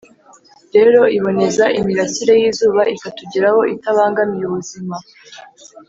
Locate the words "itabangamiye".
3.75-4.43